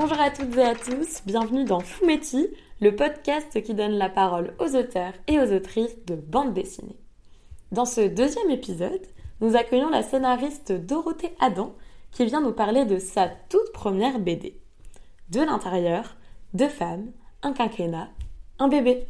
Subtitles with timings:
[0.00, 2.46] Bonjour à toutes et à tous, bienvenue dans Fumetti,
[2.80, 7.00] le podcast qui donne la parole aux auteurs et aux autrices de bande dessinée.
[7.72, 9.04] Dans ce deuxième épisode,
[9.40, 11.74] nous accueillons la scénariste Dorothée Adam
[12.12, 14.60] qui vient nous parler de sa toute première BD.
[15.30, 16.14] De l'intérieur,
[16.54, 17.10] deux femmes,
[17.42, 18.08] un quinquennat,
[18.60, 19.04] un bébé.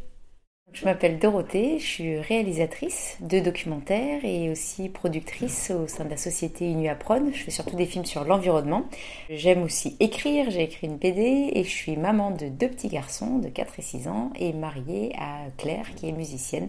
[0.73, 6.17] Je m'appelle Dorothée, je suis réalisatrice de documentaires et aussi productrice au sein de la
[6.17, 7.31] société Inuapron.
[7.33, 8.85] Je fais surtout des films sur l'environnement.
[9.31, 13.39] J'aime aussi écrire, j'ai écrit une BD et je suis maman de deux petits garçons
[13.39, 16.69] de 4 et 6 ans et mariée à Claire qui est musicienne.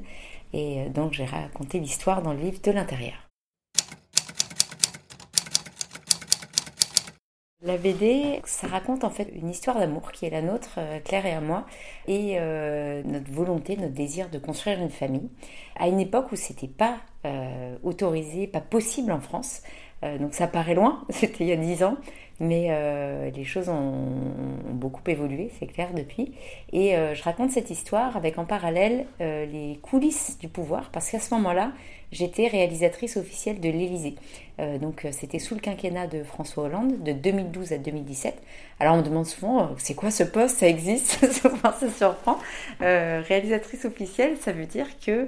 [0.53, 3.30] Et euh, donc j'ai raconté l'histoire dans le livre de l'intérieur.
[7.62, 11.26] La BD, ça raconte en fait une histoire d'amour qui est la nôtre, euh, Claire
[11.26, 11.66] et à moi,
[12.08, 15.30] et euh, notre volonté, notre désir de construire une famille,
[15.75, 19.62] à une époque où c'était pas euh, autorisé, pas possible en France.
[20.20, 21.98] donc ça paraît loin, c'était il y a dix ans,
[22.39, 22.70] mais
[23.31, 24.06] les choses ont,
[24.72, 26.31] beaucoup évolué, c'est clair depuis.
[26.72, 31.34] Et je raconte cette histoire avec en parallèle les coulisses du pouvoir, parce qu'à ce
[31.34, 31.73] moment-là,
[32.12, 34.16] j'étais réalisatrice officielle de l'Élysée.
[34.59, 38.36] Euh, donc euh, c'était sous le quinquennat de François Hollande, de 2012 à 2017.
[38.80, 40.58] Alors on me demande souvent, euh, c'est quoi ce poste?
[40.58, 41.31] Ça existe?
[41.42, 42.38] Souvent ça surprend.
[42.80, 45.28] réalisatrice officielle, ça veut dire que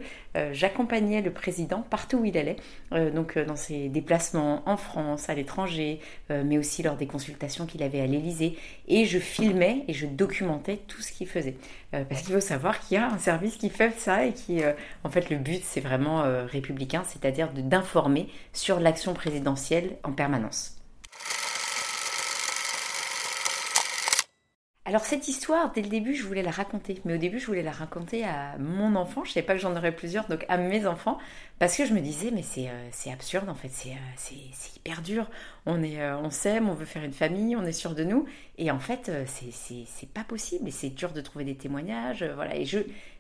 [0.52, 2.58] j'accompagnais le président partout où il allait,
[2.92, 8.02] donc dans ses déplacements en France, à l'étranger, mais aussi lors des consultations qu'il avait
[8.02, 11.56] à l'Élysée, et je filmais et je documentais tout ce qu'il faisait.
[11.92, 14.62] parce qu'il faut savoir qu'il y a un service qui fait ça et qui,
[15.04, 20.81] en fait, le but c'est vraiment républicain, c'est-à-dire d'informer sur l'action présidentielle en permanence.
[24.84, 27.02] Alors cette histoire, dès le début, je voulais la raconter.
[27.06, 29.24] Mais au début, je voulais la raconter à mon enfant.
[29.24, 31.20] Je ne savais pas que j'en aurais plusieurs, donc à mes enfants.
[31.60, 34.36] Parce que je me disais, mais c'est euh, absurde en fait, c'est euh,
[34.76, 35.30] hyper dur.
[35.68, 38.26] On, est, euh, on s'aime, on veut faire une famille, on est sûr de nous.
[38.58, 40.68] Et en fait, c'est pas possible.
[40.68, 42.24] Et c'est dur de trouver des témoignages.
[42.24, 42.56] voilà.
[42.56, 42.66] Et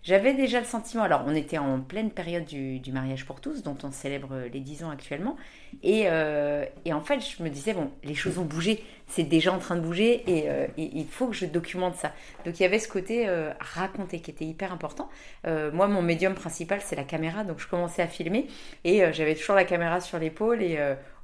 [0.01, 1.03] j'avais déjà le sentiment.
[1.03, 4.83] Alors, on était en pleine période du, mariage pour tous, dont on célèbre les 10
[4.83, 5.37] ans actuellement.
[5.83, 9.75] Et en fait, je me disais, bon, les choses ont bougé c'est déjà en train
[9.75, 12.13] de bouger euh, et, il faut que je documente ça.
[12.45, 15.09] Donc il y avait ce côté euh, raconter qui était hyper important.
[15.45, 18.47] Euh, moi, mon médium principal, c'est la caméra, donc je commençais à filmer
[18.83, 20.79] et j'avais toujours la caméra sur l'épaule et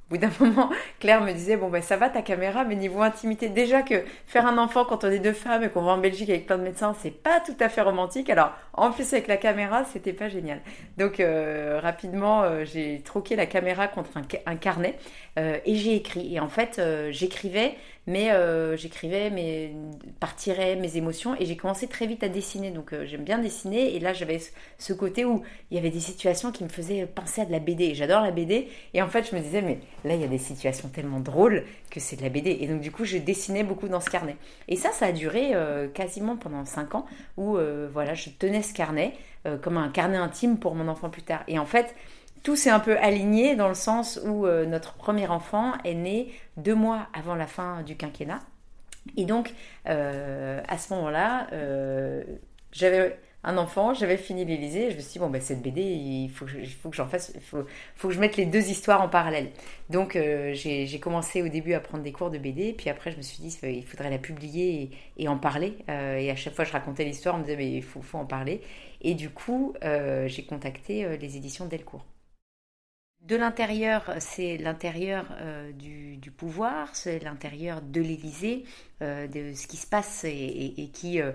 [0.08, 0.70] au bout d'un moment,
[1.00, 4.46] Claire me disait bon ben ça va ta caméra, mais niveau intimité, déjà que faire
[4.46, 6.62] un enfant quand on est deux femmes et qu'on va en Belgique avec plein de
[6.62, 8.30] médecins, c'est pas tout à fait romantique.
[8.30, 10.60] Alors en plus avec la caméra, c'était pas génial.
[10.96, 14.10] Donc euh, rapidement, euh, j'ai troqué la caméra contre
[14.46, 14.96] un, carnet
[15.38, 16.34] euh, et j'ai écrit.
[16.34, 16.80] Et en fait,
[17.10, 17.74] j'écrivais
[18.08, 19.76] mais euh, j'écrivais mes
[20.18, 22.70] partirais mes émotions et j'ai commencé très vite à dessiner.
[22.70, 23.94] Donc euh, j'aime bien dessiner.
[23.94, 24.40] Et là j'avais
[24.78, 27.58] ce côté où il y avait des situations qui me faisaient penser à de la
[27.58, 30.28] BD j'adore la BD et en fait je me disais mais là il y a
[30.28, 33.62] des situations tellement drôles que c'est de la BD et donc du coup je dessinais
[33.62, 34.36] beaucoup dans ce carnet.
[34.68, 37.58] Et ça ça a duré euh, quasiment pendant 5 ans où
[37.92, 39.12] voilà je tenais ce carnet
[39.60, 41.42] comme un carnet intime pour mon enfant plus tard.
[41.46, 41.94] Et en fait
[42.42, 46.32] tout s'est un peu aligné dans le sens où euh, notre premier enfant est né
[46.56, 48.40] deux mois avant la fin du quinquennat.
[49.16, 49.54] Et donc,
[49.88, 52.22] euh, à ce moment-là, euh,
[52.72, 56.28] j'avais un enfant, j'avais fini l'Élysée, je me suis dit, bon, ben, cette BD, il
[56.28, 57.64] faut, que j'en fasse, il faut,
[58.08, 59.50] que je mette les deux histoires en parallèle.
[59.88, 60.18] Donc,
[60.52, 63.38] j'ai commencé au début à prendre des cours de BD, puis après, je me suis
[63.40, 65.78] dit, il faudrait la publier et, en parler.
[65.88, 68.60] et à chaque fois, je racontais l'histoire, on me disait, mais il faut en parler.
[69.02, 69.72] Et du coup,
[70.26, 72.04] j'ai contacté les éditions Delcourt.
[73.22, 78.64] De l'intérieur, c'est l'intérieur euh, du, pouvoir, c'est l'intérieur de l'Élysée,
[79.02, 81.32] euh, de ce qui se passe et, qui euh,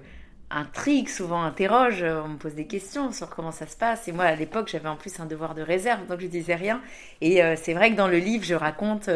[0.49, 4.07] intrigue, souvent interroge, on me pose des questions sur comment ça se passe.
[4.07, 6.81] Et moi, à l'époque, j'avais en plus un devoir de réserve, donc je disais rien.
[7.21, 9.09] Et c'est vrai que dans le livre, je raconte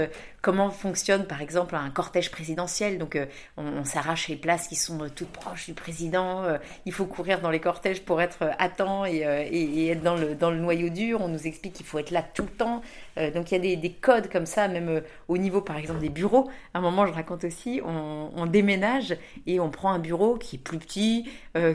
[0.48, 2.98] comment fonctionne par exemple un cortège présidentiel.
[3.00, 3.26] Donc euh,
[3.58, 6.44] on, s'arrache les places qui sont euh, toutes proches du président.
[6.44, 9.22] Euh, il faut courir dans les cortèges pour être à temps et,
[9.90, 11.20] être dans le, dans le noyau dur.
[11.20, 12.82] On nous explique qu'il faut être là tout le temps.
[13.34, 16.50] donc il y a des, codes comme ça, même au niveau par exemple des bureaux.
[16.73, 20.59] À un moment, je raconte aussi, on, déménage et on prend un bureau qui est
[20.59, 21.16] plus petit,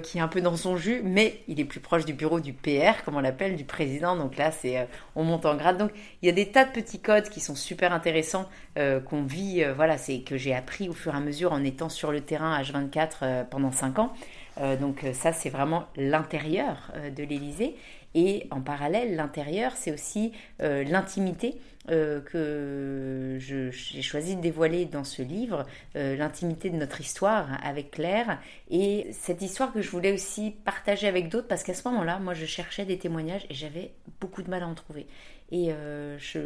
[0.02, 2.52] qui est un peu dans son jus, mais il est plus proche du bureau du
[2.52, 4.16] PR, comme on l'appelle, du président.
[4.16, 4.86] Donc là, c'est
[5.16, 5.78] on monte en grade.
[5.78, 5.90] Donc
[6.22, 8.48] il y a des tas de petits codes qui sont super intéressants
[8.78, 11.62] euh, qu'on vit, euh, voilà, c'est que j'ai appris au fur et à mesure en
[11.62, 14.12] étant sur le terrain H24 euh, pendant 5 ans.
[14.80, 17.74] donc ça, c'est vraiment l'intérieur de l'Élysée.
[18.14, 21.54] Et en parallèle, l'intérieur, c'est aussi l'intimité
[21.88, 28.38] que j'ai choisi de dévoiler dans ce livre, l'intimité de notre histoire avec Claire.
[28.70, 32.34] Et cette histoire que je voulais aussi partager avec d'autres, parce qu'à ce moment-là, moi,
[32.34, 35.06] je cherchais des témoignages et j'avais beaucoup de mal à en trouver.
[35.54, 36.40] Et euh, je,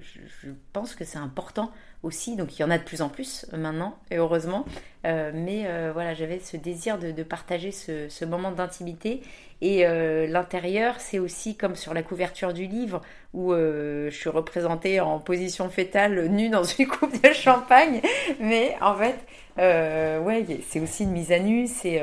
[0.00, 1.70] je, pense que c'est important
[2.02, 2.34] aussi.
[2.34, 4.64] Donc il y en a de plus en plus euh, maintenant, et heureusement.
[5.04, 9.20] Euh, mais voilà, j'avais ce désir de, partager ce, ce moment d'intimité.
[9.60, 9.84] Et
[10.28, 13.02] l'intérieur, c'est aussi comme sur la couverture du livre,
[13.34, 18.00] où je suis représentée en position fétale, nue dans une coupe de champagne.
[18.40, 19.16] Mais en fait,
[19.58, 21.66] ouais, c'est aussi une mise à nu.
[21.66, 22.02] C'est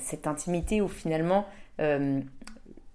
[0.00, 1.46] cette intimité où finalement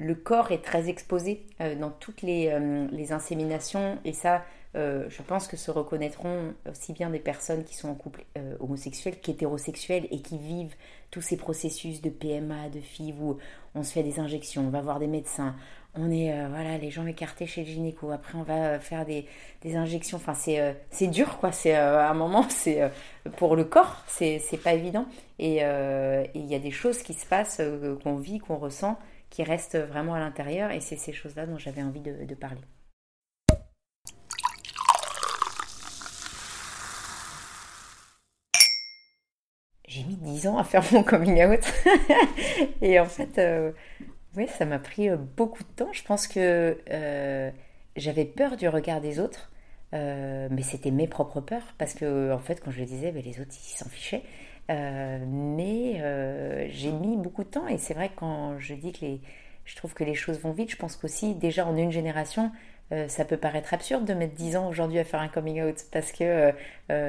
[0.01, 3.99] le corps est très exposé euh, dans toutes les, euh, les, inséminations.
[4.03, 4.43] Et ça,
[4.75, 8.23] euh, je pense que se reconnaîtront aussi bien des personnes qui sont en couple
[8.59, 10.75] homosexuel qu'hétérosexuels et qui vivent
[11.11, 13.37] tous ces processus de PMA, de FIV où
[13.75, 15.55] on se fait des injections, on va voir des médecins,
[15.93, 19.25] on est voilà les jambes écartées chez le gynéco, après on va faire des,
[19.61, 22.89] des injections, enfin c'est c'est dur quoi, c'est à un moment c'est
[23.35, 25.05] pour le corps c'est pas évident.
[25.37, 27.61] Et il y a des choses qui se passent
[28.03, 28.97] qu'on vit, qu'on ressent
[29.31, 30.69] qui restent vraiment à l'intérieur.
[30.69, 32.61] Et c'est ces choses-là dont j'avais envie de, parler.
[39.87, 41.73] J'ai mis 10 ans à faire mon coming out.
[42.81, 43.71] et en fait, euh,
[44.35, 45.91] oui, ça m'a pris euh, beaucoup de temps.
[45.91, 47.51] Je pense que euh,
[47.95, 49.49] j'avais peur du regard des autres.
[49.93, 53.41] mais c'était mes propres peurs parce que en fait quand je le disais ben, les
[53.41, 54.23] autres ils s'en fichaient
[54.71, 58.93] euh, mais euh, j'ai mis beaucoup de temps et c'est vrai que quand je dis
[58.93, 59.21] que les,
[59.65, 62.51] je trouve que les choses vont vite, je pense qu'aussi déjà en une génération,
[62.93, 65.75] euh, ça peut paraître absurde de mettre 10 ans aujourd'hui à faire un coming out
[65.91, 66.53] parce que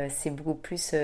[0.09, 0.95] c'est beaucoup plus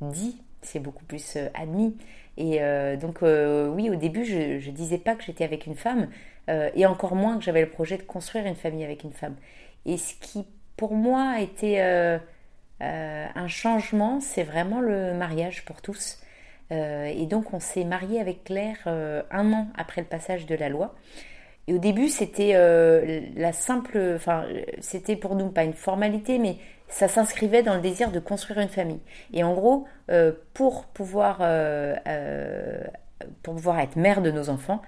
[0.00, 1.96] dit, c'est beaucoup plus admis.
[2.38, 2.60] Et
[3.00, 6.08] donc oui, au début, je ne disais pas que j'étais avec une femme
[6.48, 9.36] et encore moins que j'avais le projet de construire une famille avec une femme.
[9.84, 10.46] Et ce qui
[10.76, 12.20] pour moi était
[12.82, 16.18] euh, un changement, c'est vraiment le mariage pour tous.
[16.72, 20.54] Euh, et donc on s'est marié avec Claire euh, un an après le passage de
[20.54, 20.94] la loi.
[21.68, 22.52] Et au début, c'était
[23.34, 24.44] la simple, enfin,
[24.78, 28.68] c'était pour nous pas une formalité, mais ça s'inscrivait dans le désir de construire une
[28.68, 29.00] famille.
[29.32, 29.84] Et en gros,
[30.54, 31.38] pour pouvoir,
[33.42, 34.80] pour pouvoir être mère de nos enfants,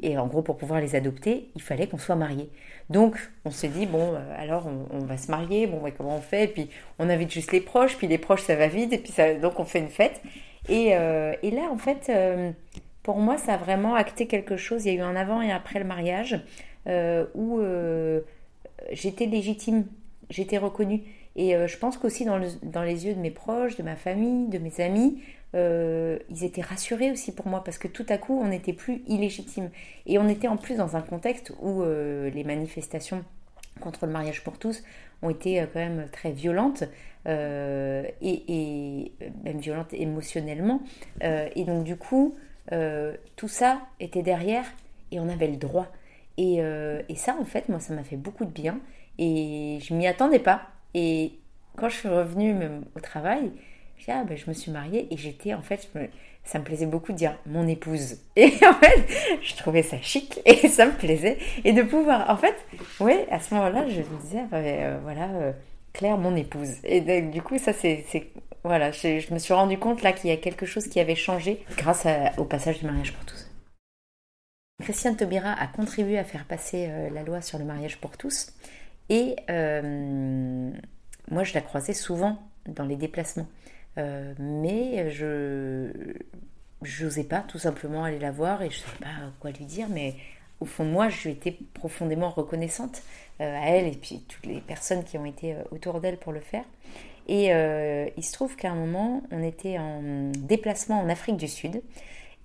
[0.00, 2.50] et en gros, pour pouvoir les adopter, il fallait qu'on soit mariés.
[2.90, 6.44] Donc, on s'est dit, bon, euh, alors on, va se marier, bon, comment on fait?
[6.44, 6.68] Et puis,
[6.98, 9.64] on invite juste les proches, puis les proches, ça va vite, et puis donc on
[9.64, 10.20] fait une fête.
[10.68, 12.50] Et, euh, là, en fait, euh,
[13.02, 14.84] pour moi, ça a vraiment acté quelque chose.
[14.84, 16.40] Il y a eu un avant et après le mariage
[17.34, 17.60] où
[18.90, 19.86] j'étais légitime,
[20.30, 21.02] j'étais reconnue.
[21.34, 24.80] Et je pense qu'aussi dans les yeux de mes proches, de ma famille, de mes
[24.80, 25.20] amis,
[25.54, 29.02] euh, ils étaient rassurés aussi pour moi parce que tout à coup on n'était plus
[29.06, 29.70] illégitime
[30.06, 33.22] et on était en plus dans un contexte où euh, les manifestations
[33.80, 34.82] contre le mariage pour tous
[35.20, 36.84] ont été euh, quand même très violentes
[37.26, 39.12] et,
[39.44, 40.80] même violentes émotionnellement.
[41.20, 42.34] Et donc du coup
[43.36, 44.64] tout ça était derrière
[45.12, 45.86] et on avait le droit.
[46.36, 48.80] Et, et ça en fait moi ça m'a fait beaucoup de bien
[49.18, 50.62] et je m'y attendais pas.
[50.94, 51.34] Et
[51.76, 53.52] quand je suis revenue même au travail
[54.08, 55.88] ah, ben, je me suis mariée et j'étais en fait,
[56.44, 58.18] ça me plaisait beaucoup de dire mon épouse.
[58.36, 59.06] Et en fait,
[59.42, 61.38] je trouvais ça chic et ça me plaisait.
[61.64, 62.54] Et de pouvoir, en fait,
[63.00, 65.52] oui, à ce moment-là, je me disais, ah, ben, euh, voilà, euh,
[65.92, 66.76] Claire, mon épouse.
[66.84, 68.04] Et du coup, ça, c'est.
[68.64, 71.64] Voilà, je, me suis rendu compte là qu'il y a quelque chose qui avait changé
[71.76, 72.06] grâce
[72.38, 73.50] au passage du mariage pour tous.
[74.80, 78.52] Christiane Taubira a contribué à faire passer euh, la loi sur le mariage pour tous.
[79.08, 79.36] Et
[81.30, 83.46] moi, je la croisais souvent dans les déplacements.
[83.98, 85.90] Euh, mais je
[87.02, 89.88] n'osais pas tout simplement aller la voir et je ne savais pas quoi lui dire,
[89.90, 90.14] mais
[90.60, 93.02] au fond de moi, je lui étais profondément reconnaissante
[93.40, 96.32] euh, à elle et puis toutes les personnes qui ont été euh, autour d'elle pour
[96.32, 96.64] le faire.
[97.28, 97.50] Et
[98.16, 101.80] il se trouve qu'à un moment, on était en déplacement en Afrique du Sud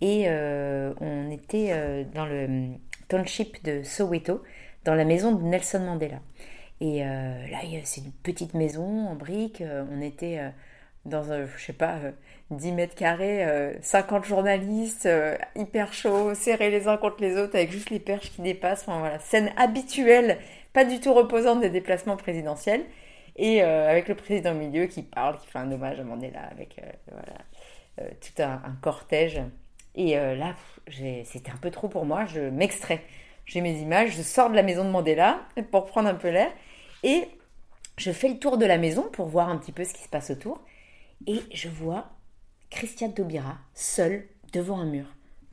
[0.01, 2.67] et on était dans le
[3.07, 4.43] township de Soweto,
[4.85, 6.19] dans la maison de Nelson Mandela.
[6.79, 9.63] Et là, c'est une petite maison en briques.
[9.91, 10.39] on était
[11.07, 11.97] dans, un, je sais pas,
[12.51, 13.45] 10 euh, mètres carrés,
[13.81, 17.99] 50 euh, journalistes, euh, hyper chaud, serrés les uns contre les autres avec juste les
[17.99, 18.83] perches qui dépassent.
[18.87, 20.37] Enfin voilà, scène habituelle,
[20.73, 22.85] pas du tout reposante des déplacements présidentiels.
[23.39, 26.81] Et avec le président au milieu qui parle, qui fait un hommage à Mandela avec
[27.11, 27.37] voilà,
[28.19, 29.39] tout un, cortège.
[29.93, 30.55] Et là,
[31.23, 32.99] c'était un peu trop pour moi, je m'extrais.
[33.45, 36.49] J'ai mes images, je sors de la maison de Mandela pour prendre un peu l'air.
[37.03, 37.25] Et
[37.97, 40.09] je fais le tour de la maison pour voir un petit peu ce qui se
[40.09, 40.63] passe autour
[41.25, 42.11] et je vois
[42.69, 45.05] Christiane Taubira seule devant un mur.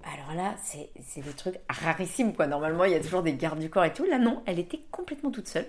[0.04, 2.46] Alors là, c'est le truc rarissime, quoi.
[2.46, 4.04] Normalement, il y a toujours des gardes du corps et tout.
[4.04, 5.66] Là, non, elle était complètement toute seule.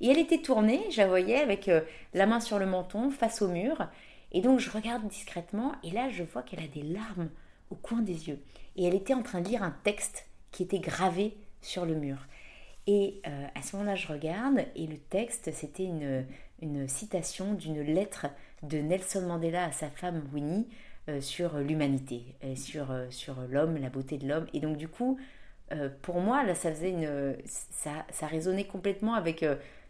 [0.00, 1.82] Et elle était tournée, je la voyais avec euh,
[2.14, 3.86] la main sur le menton, face au mur.
[4.32, 7.28] Et donc, je regarde discrètement, et là, je vois qu'elle a des larmes
[7.70, 8.40] au coin des yeux.
[8.76, 12.16] Et elle était en train de lire un texte qui était gravé sur le mur.
[12.86, 13.22] Et
[13.54, 16.26] à ce moment-là, je regarde et le texte, c'était une,
[16.60, 18.26] une citation d'une lettre
[18.64, 20.68] de Nelson Mandela à sa femme Winnie
[21.20, 24.46] sur l'humanité, sur, sur l'homme, la beauté de l'homme.
[24.54, 25.18] Et donc du coup,
[26.02, 29.44] pour moi, là, ça faisait une, ça, ça résonnait complètement avec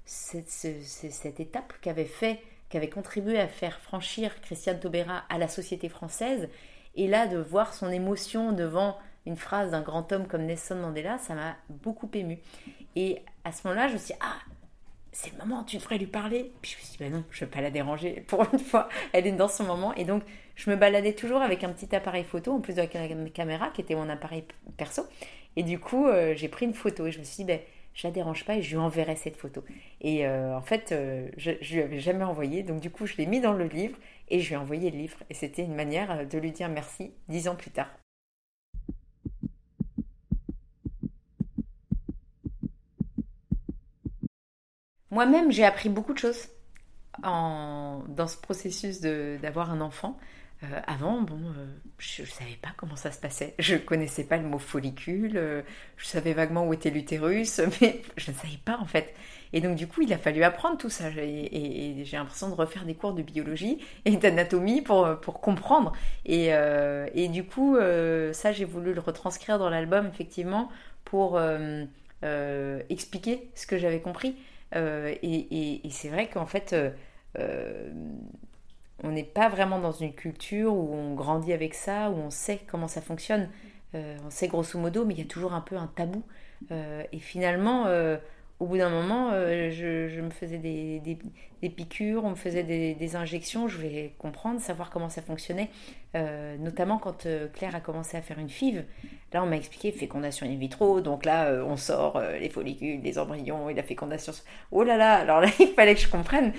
[0.04, 5.88] cette, étape qu'avait fait qui avait contribué à faire franchir Christiane Taubira à la société
[5.88, 6.48] française.
[6.96, 11.18] Et là, de voir son émotion devant une phrase d'un grand homme comme Nelson Mandela,
[11.18, 12.38] ça m'a beaucoup ému.
[12.96, 14.36] Et à ce moment-là, je me suis dit, ah,
[15.14, 16.52] c'est le moment, tu devrais lui parler.
[16.60, 18.20] Puis je me suis dit, bah non, je ne vais pas la déranger.
[18.26, 19.94] Pour une fois, elle est dans son moment.
[19.94, 20.22] Et donc,
[20.56, 23.80] je me baladais toujours avec un petit appareil photo, en plus de la caméra, qui
[23.80, 24.44] était mon appareil
[24.76, 25.06] perso.
[25.56, 27.60] Et du coup, euh, j'ai pris une photo et je me suis dit, ben,
[27.94, 29.62] je la dérange pas et je lui enverrai cette photo.
[30.00, 33.16] Et euh, en fait, euh, je, ne lui avais jamais envoyé, donc du coup, je
[33.16, 33.96] l'ai mis dans le livre
[34.28, 35.18] et je lui ai envoyé le livre.
[35.30, 37.88] Et c'était une manière de lui dire merci dix ans plus tard.
[45.14, 46.48] Moi-même, j'ai appris beaucoup de choses
[47.22, 50.18] dans ce processus d'avoir un enfant.
[50.64, 51.66] Euh, avant, bon, euh,
[51.98, 53.54] je ne savais pas comment ça se passait.
[53.58, 55.62] Je ne connaissais pas le mot follicule, euh,
[55.96, 59.14] je savais vaguement où était l'utérus, mais je ne savais pas en fait.
[59.52, 61.10] Et donc du coup, il a fallu apprendre tout ça.
[61.10, 65.92] Et, j'ai l'impression de refaire des cours de biologie et d'anatomie pour, comprendre.
[66.24, 67.76] Et du coup,
[68.32, 70.70] ça, j'ai voulu le retranscrire dans l'album, effectivement,
[71.04, 71.40] pour
[72.88, 74.34] expliquer ce que j'avais compris.
[74.74, 76.74] Et, et c'est vrai qu'en fait
[79.04, 82.60] on n'est pas vraiment dans une culture où on grandit avec ça, où on sait
[82.66, 83.48] comment ça fonctionne.
[83.94, 86.22] Euh, on sait grosso modo, mais il y a toujours un peu un tabou.
[86.70, 88.16] Euh, et finalement, euh,
[88.60, 91.18] au bout d'un moment, euh, je, me faisais des,
[91.68, 95.70] piqûres, on me faisait des, injections, je voulais comprendre, savoir comment ça fonctionnait.
[96.14, 98.84] Euh, notamment quand euh, Claire a commencé à faire une FIV,
[99.32, 103.68] là on m'a expliqué fécondation in vitro, donc là on sort les follicules, les embryons
[103.68, 104.32] et la fécondation.
[104.70, 106.52] Oh là là, alors là il fallait que je comprenne.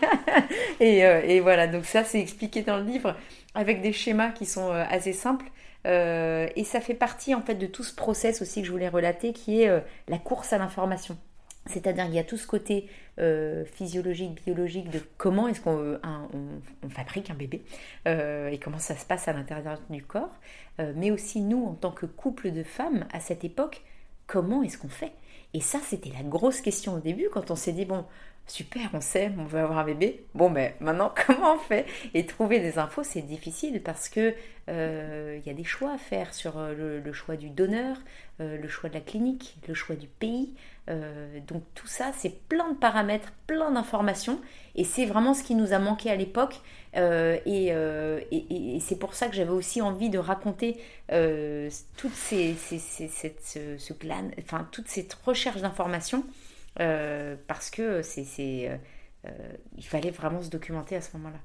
[0.80, 3.14] et, voilà, donc ça c'est expliqué dans le livre
[3.54, 5.46] avec des schémas qui sont assez simples.
[5.86, 8.88] Euh, et ça fait partie en fait de tout ce process aussi que je voulais
[8.88, 11.16] relater qui est euh, la course à l'information.
[11.66, 16.88] C'est-à-dire qu'il y a tout ce côté euh, physiologique, biologique de comment est-ce qu'on on,
[16.88, 17.62] fabrique un bébé
[18.06, 20.34] et comment ça se passe à l'intérieur du corps,
[20.78, 23.82] mais aussi nous en tant que couple de femmes à cette époque,
[24.26, 25.12] comment est-ce qu'on fait?
[25.52, 28.04] Et ça, c'était la grosse question au début quand on s'est dit, bon,
[28.46, 30.24] super, on sait, on veut avoir un bébé.
[30.34, 31.86] Bon, mais maintenant, comment on fait?
[32.14, 34.34] Et trouver des infos, c'est difficile parce que
[34.68, 37.96] euh, il y a des choix à faire sur euh, le, choix du donneur,
[38.40, 40.54] euh, le choix de la clinique, le choix du pays.
[41.46, 44.40] donc tout ça, c'est plein de paramètres, plein d'informations,
[44.74, 46.60] et c'est vraiment ce qui nous a manqué à l'époque.
[46.94, 50.78] Et, c'est pour ça que j'avais aussi envie de raconter
[54.42, 56.24] enfin toute cette recherche d'informations
[56.78, 58.24] euh, parce que c'est,
[58.68, 58.76] euh,
[59.26, 61.38] euh, il fallait vraiment se documenter à ce moment-là.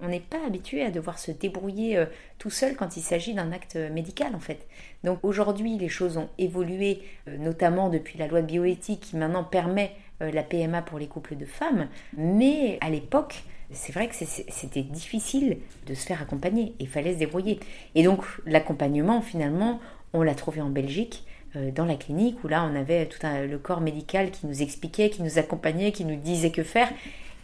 [0.00, 2.04] On n'est pas habitué à devoir se débrouiller
[2.38, 4.66] tout seul quand il s'agit d'un acte médical en fait.
[5.04, 9.94] Donc aujourd'hui les choses ont évolué, notamment depuis la loi de bioéthique qui maintenant permet
[10.20, 15.58] la PMA pour les couples de femmes, mais à l'époque c'est vrai que c'était difficile
[15.86, 17.60] de se faire accompagner, il fallait se débrouiller.
[17.94, 19.80] Et donc l'accompagnement finalement
[20.12, 21.24] on l'a trouvé en Belgique
[21.56, 25.10] euh, dans la clinique où là on avait tout le corps médical qui nous expliquait,
[25.10, 26.90] qui nous accompagnait, qui nous disait que faire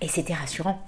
[0.00, 0.81] et c'était rassurant.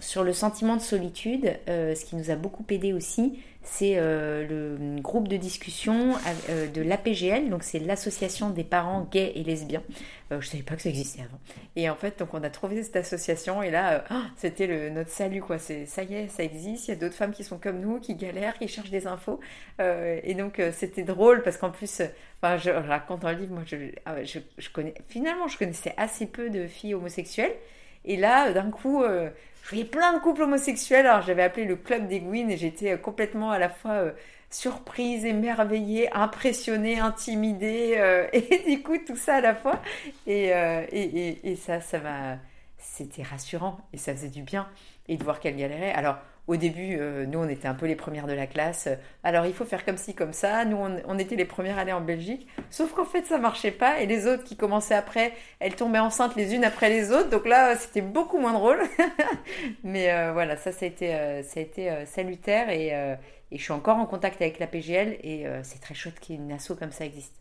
[0.00, 4.46] Sur le sentiment de solitude, euh, ce qui nous a beaucoup aidé aussi, c'est euh,
[4.48, 6.14] le groupe de discussion
[6.48, 9.82] euh, de l'APGL, donc c'est l'association des parents gays et lesbiens.
[10.30, 11.38] je ne savais pas que ça existait avant.
[11.76, 15.42] Et en fait, donc on a trouvé cette association et là, oh, c'était notre salut
[15.42, 15.58] quoi.
[15.58, 16.88] Ça y est, ça existe.
[16.88, 19.40] Il y a d'autres femmes qui sont comme nous, qui galèrent, qui cherchent des infos.
[19.78, 22.00] et donc c'était drôle parce qu'en plus,
[22.40, 23.64] enfin, je raconte le livre, moi,
[24.06, 27.54] ah je, je, connais finalement, je connaissais assez peu de filles homosexuelles.
[28.04, 29.04] Et là, d'un coup,
[29.62, 31.06] je voyais plein de couples homosexuels.
[31.06, 34.12] Alors j'avais appelé le club des et j'étais euh, complètement à la fois euh,
[34.50, 39.80] surprise, émerveillée, impressionnée, intimidée euh, et du coup tout ça à la fois.
[40.26, 42.38] Et, et, et, ça, ça m'a,
[42.78, 44.68] c'était rassurant et ça faisait du bien
[45.08, 45.92] et de voir qu'elle galérait.
[45.92, 46.16] Alors
[46.48, 48.88] au début, euh, nous, on était un peu les premières de la classe.
[49.22, 50.64] Alors, il faut faire comme ci, comme ça.
[50.64, 52.48] Nous, on, était les premières à aller en Belgique.
[52.68, 54.00] Sauf qu'en fait, ça marchait pas.
[54.00, 57.30] Et les autres qui commençaient après, elles tombaient enceintes les unes après les autres.
[57.30, 58.80] Donc là, c'était beaucoup moins drôle.
[59.84, 62.70] Mais euh, voilà, ça, ça a été, euh, ça a été salutaire.
[62.70, 65.18] Et, et, je suis encore en contact avec la PGL.
[65.22, 67.36] Et c'est très chouette qu'une asso comme ça existe.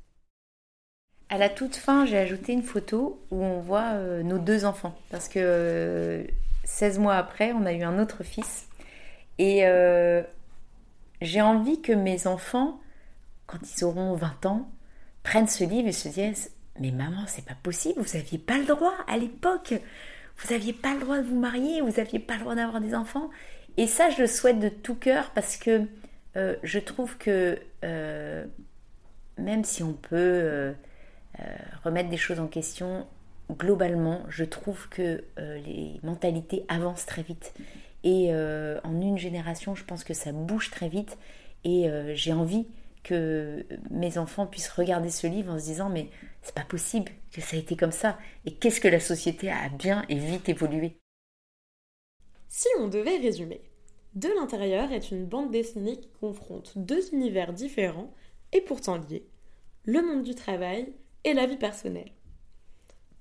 [1.30, 4.94] À la toute fin, j'ai ajouté une photo où on voit nos deux enfants.
[5.10, 6.28] Parce que
[6.66, 8.68] 16 mois après, on a eu un autre fils.
[9.42, 10.22] Et euh,
[11.20, 12.80] j'ai envie que mes enfants,
[13.48, 14.72] quand ils auront 20 ans,
[15.24, 18.66] prennent ce livre et se disent Mais maman, c'est pas possible, vous n'aviez pas le
[18.66, 19.74] droit à l'époque.
[20.38, 22.94] Vous n'aviez pas le droit de vous marier, vous n'aviez pas le droit d'avoir des
[22.94, 23.32] enfants.
[23.78, 25.88] Et ça, je le souhaite de tout cœur parce que
[26.38, 28.46] euh, je trouve que euh,
[29.40, 30.76] même si on peut
[31.84, 33.08] remettre des choses en question,
[33.50, 37.56] globalement, je trouve que les mentalités avancent très vite.
[38.04, 41.18] Et en une génération, je pense que ça bouge très vite.
[41.64, 42.66] Et j'ai envie
[43.04, 46.10] que mes enfants puissent regarder ce livre en se disant mais
[46.42, 48.18] c'est pas possible que ça ait été comme ça.
[48.46, 50.98] Et qu'est-ce que la société a bien et vite évolué
[52.48, 53.62] Si on devait résumer,
[54.14, 58.14] De l'intérieur est une bande dessinée qui confronte deux univers différents
[58.52, 59.26] et pourtant liés,
[59.86, 60.94] le monde du travail
[61.24, 62.12] et la vie personnelle.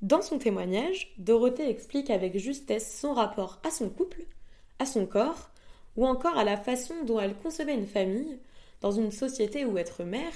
[0.03, 4.25] Dans son témoignage, Dorothée explique avec justesse son rapport à son couple,
[4.81, 5.51] à son corps,
[5.97, 8.39] ou encore à la façon dont elle concevait une famille
[8.81, 10.33] dans une société où être mère,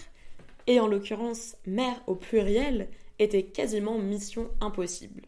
[0.67, 5.23] et en l'occurrence mère au pluriel, était quasiment mission impossible.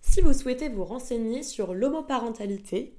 [0.00, 2.94] Si vous souhaitez vous renseigner sur l'homoparentalité,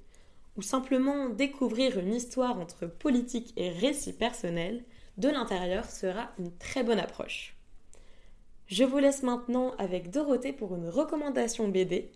[0.57, 4.83] ou simplement découvrir une histoire entre politique et récit personnel,
[5.17, 7.55] de l'intérieur sera une très bonne approche.
[8.67, 12.11] Je vous laisse maintenant avec Dorothée pour une recommandation BD.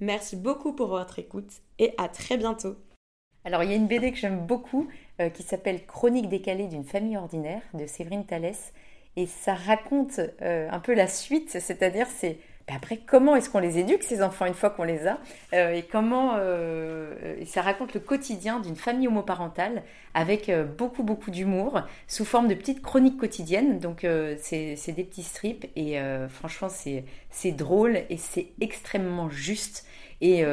[0.00, 2.76] Merci beaucoup pour votre écoute et à très bientôt.
[3.44, 4.88] Alors il y a une BD que j'aime beaucoup
[5.20, 8.72] euh, qui s'appelle Chronique décalée d'une famille ordinaire de Séverine Thalès
[9.16, 12.38] et ça raconte euh, un peu la suite, c'est-à-dire c'est
[12.72, 15.18] après, comment est-ce qu'on les éduque, ces enfants, une fois qu'on les a
[15.52, 19.82] euh, Et comment euh, ça raconte le quotidien d'une famille homoparentale
[20.14, 23.80] avec euh, beaucoup, beaucoup d'humour, sous forme de petites chroniques quotidiennes.
[23.80, 24.06] Donc,
[24.40, 25.66] c'est des petits strips.
[25.76, 29.86] Et franchement, c'est drôle et c'est extrêmement juste.
[30.20, 30.44] Et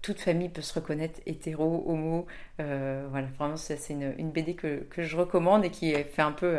[0.00, 2.26] toute famille peut se reconnaître, hétéro, homo.
[2.58, 6.58] voilà, vraiment, c'est une, BD que, que, je recommande et qui fait un peu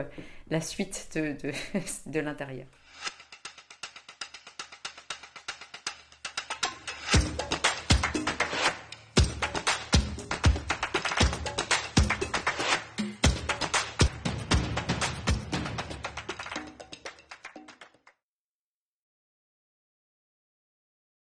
[0.52, 1.36] la suite de,
[2.06, 2.68] de l'intérieur.